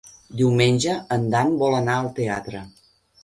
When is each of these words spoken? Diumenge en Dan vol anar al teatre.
Diumenge 0.37 0.95
en 1.17 1.27
Dan 1.35 1.53
vol 1.61 1.77
anar 1.81 1.97
al 1.99 2.09
teatre. 2.21 2.63